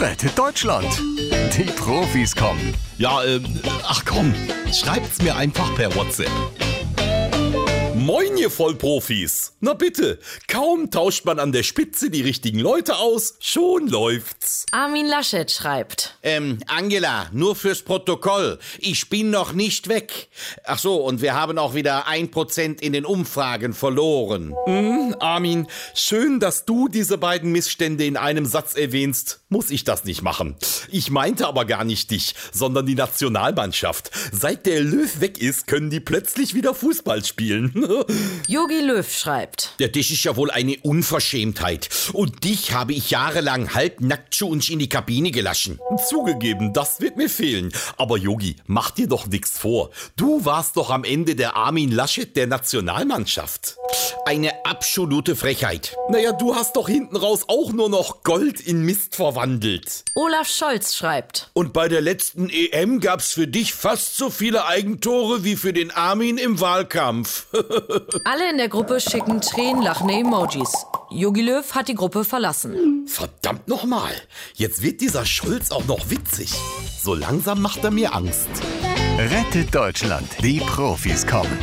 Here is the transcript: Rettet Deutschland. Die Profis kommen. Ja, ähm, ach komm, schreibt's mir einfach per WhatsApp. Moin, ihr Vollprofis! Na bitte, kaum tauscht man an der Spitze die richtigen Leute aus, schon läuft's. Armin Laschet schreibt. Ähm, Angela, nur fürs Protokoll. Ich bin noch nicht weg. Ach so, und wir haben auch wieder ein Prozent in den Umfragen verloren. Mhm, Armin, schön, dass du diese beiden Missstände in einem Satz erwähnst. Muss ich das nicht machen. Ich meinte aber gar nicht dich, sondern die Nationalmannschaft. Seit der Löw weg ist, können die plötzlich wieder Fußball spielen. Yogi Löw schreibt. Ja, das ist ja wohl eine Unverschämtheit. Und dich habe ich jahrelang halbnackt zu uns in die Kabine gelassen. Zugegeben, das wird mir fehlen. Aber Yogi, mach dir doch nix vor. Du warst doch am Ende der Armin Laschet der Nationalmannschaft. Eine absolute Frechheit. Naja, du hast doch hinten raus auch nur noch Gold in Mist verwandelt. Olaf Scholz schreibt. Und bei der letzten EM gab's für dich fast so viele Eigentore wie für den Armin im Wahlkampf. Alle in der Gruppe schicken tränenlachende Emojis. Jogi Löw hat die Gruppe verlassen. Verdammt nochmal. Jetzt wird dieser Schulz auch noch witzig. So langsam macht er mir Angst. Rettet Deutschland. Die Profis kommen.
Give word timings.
Rettet 0.00 0.36
Deutschland. 0.36 0.88
Die 1.56 1.64
Profis 1.64 2.34
kommen. 2.34 2.74
Ja, 2.98 3.22
ähm, 3.24 3.44
ach 3.84 4.04
komm, 4.04 4.34
schreibt's 4.72 5.22
mir 5.22 5.36
einfach 5.36 5.72
per 5.76 5.94
WhatsApp. 5.94 6.30
Moin, 8.04 8.36
ihr 8.36 8.50
Vollprofis! 8.50 9.54
Na 9.60 9.72
bitte, 9.72 10.18
kaum 10.46 10.90
tauscht 10.90 11.24
man 11.24 11.38
an 11.38 11.52
der 11.52 11.62
Spitze 11.62 12.10
die 12.10 12.20
richtigen 12.20 12.58
Leute 12.58 12.98
aus, 12.98 13.36
schon 13.40 13.88
läuft's. 13.88 14.66
Armin 14.72 15.06
Laschet 15.06 15.50
schreibt. 15.50 16.18
Ähm, 16.22 16.58
Angela, 16.66 17.30
nur 17.32 17.56
fürs 17.56 17.80
Protokoll. 17.80 18.58
Ich 18.78 19.08
bin 19.08 19.30
noch 19.30 19.54
nicht 19.54 19.88
weg. 19.88 20.28
Ach 20.66 20.78
so, 20.78 20.96
und 20.96 21.22
wir 21.22 21.32
haben 21.32 21.56
auch 21.56 21.72
wieder 21.72 22.06
ein 22.06 22.30
Prozent 22.30 22.82
in 22.82 22.92
den 22.92 23.06
Umfragen 23.06 23.72
verloren. 23.72 24.54
Mhm, 24.66 25.16
Armin, 25.18 25.66
schön, 25.94 26.40
dass 26.40 26.66
du 26.66 26.88
diese 26.88 27.16
beiden 27.16 27.52
Missstände 27.52 28.04
in 28.04 28.18
einem 28.18 28.44
Satz 28.44 28.74
erwähnst. 28.74 29.40
Muss 29.48 29.70
ich 29.70 29.84
das 29.84 30.04
nicht 30.04 30.20
machen. 30.20 30.56
Ich 30.90 31.10
meinte 31.10 31.46
aber 31.46 31.64
gar 31.64 31.84
nicht 31.84 32.10
dich, 32.10 32.34
sondern 32.52 32.84
die 32.84 32.96
Nationalmannschaft. 32.96 34.10
Seit 34.30 34.66
der 34.66 34.82
Löw 34.82 35.22
weg 35.22 35.38
ist, 35.38 35.66
können 35.66 35.88
die 35.88 36.00
plötzlich 36.00 36.54
wieder 36.54 36.74
Fußball 36.74 37.24
spielen. 37.24 37.72
Yogi 38.48 38.80
Löw 38.80 39.08
schreibt. 39.08 39.74
Ja, 39.78 39.88
das 39.88 40.10
ist 40.10 40.24
ja 40.24 40.36
wohl 40.36 40.50
eine 40.50 40.76
Unverschämtheit. 40.82 41.88
Und 42.12 42.44
dich 42.44 42.72
habe 42.72 42.92
ich 42.92 43.10
jahrelang 43.10 43.74
halbnackt 43.74 44.34
zu 44.34 44.48
uns 44.48 44.68
in 44.68 44.78
die 44.78 44.88
Kabine 44.88 45.30
gelassen. 45.30 45.78
Zugegeben, 46.08 46.72
das 46.72 47.00
wird 47.00 47.16
mir 47.16 47.28
fehlen. 47.28 47.72
Aber 47.96 48.16
Yogi, 48.16 48.56
mach 48.66 48.90
dir 48.90 49.06
doch 49.06 49.26
nix 49.26 49.58
vor. 49.58 49.90
Du 50.16 50.44
warst 50.44 50.76
doch 50.76 50.90
am 50.90 51.04
Ende 51.04 51.34
der 51.34 51.56
Armin 51.56 51.90
Laschet 51.90 52.36
der 52.36 52.46
Nationalmannschaft. 52.46 53.76
Eine 54.26 54.64
absolute 54.64 55.36
Frechheit. 55.36 55.96
Naja, 56.08 56.32
du 56.32 56.54
hast 56.54 56.76
doch 56.76 56.88
hinten 56.88 57.16
raus 57.16 57.42
auch 57.48 57.72
nur 57.72 57.88
noch 57.88 58.22
Gold 58.22 58.60
in 58.60 58.82
Mist 58.82 59.16
verwandelt. 59.16 60.04
Olaf 60.14 60.48
Scholz 60.48 60.94
schreibt. 60.94 61.50
Und 61.52 61.72
bei 61.72 61.88
der 61.88 62.00
letzten 62.00 62.48
EM 62.48 63.00
gab's 63.00 63.32
für 63.32 63.46
dich 63.46 63.74
fast 63.74 64.16
so 64.16 64.30
viele 64.30 64.66
Eigentore 64.66 65.44
wie 65.44 65.56
für 65.56 65.72
den 65.72 65.90
Armin 65.90 66.38
im 66.38 66.60
Wahlkampf. 66.60 67.46
Alle 68.24 68.50
in 68.50 68.58
der 68.58 68.68
Gruppe 68.68 69.00
schicken 69.00 69.40
tränenlachende 69.40 70.14
Emojis. 70.14 70.72
Jogi 71.10 71.42
Löw 71.42 71.74
hat 71.74 71.88
die 71.88 71.94
Gruppe 71.94 72.24
verlassen. 72.24 73.06
Verdammt 73.06 73.68
nochmal. 73.68 74.12
Jetzt 74.54 74.82
wird 74.82 75.00
dieser 75.00 75.24
Schulz 75.24 75.70
auch 75.70 75.84
noch 75.86 76.10
witzig. 76.10 76.52
So 77.00 77.14
langsam 77.14 77.62
macht 77.62 77.84
er 77.84 77.90
mir 77.90 78.14
Angst. 78.14 78.48
Rettet 79.18 79.74
Deutschland. 79.74 80.28
Die 80.42 80.58
Profis 80.60 81.26
kommen. 81.26 81.58